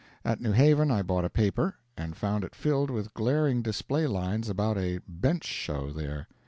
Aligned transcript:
At 0.25 0.41
New 0.41 0.51
Haven 0.53 0.89
I 0.89 1.03
bought 1.03 1.25
a 1.25 1.29
paper, 1.29 1.75
and 1.95 2.17
found 2.17 2.43
it 2.43 2.55
filled 2.55 2.89
with 2.89 3.13
glaring 3.13 3.61
display 3.61 4.07
lines 4.07 4.49
about 4.49 4.79
a 4.79 4.97
"bench 5.07 5.43
show" 5.45 5.91
there. 5.91 6.27